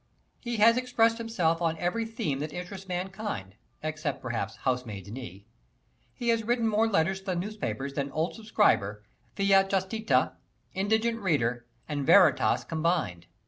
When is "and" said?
11.87-12.03